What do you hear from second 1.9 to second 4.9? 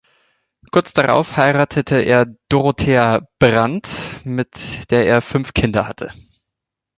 er Dorothea Brandt, mit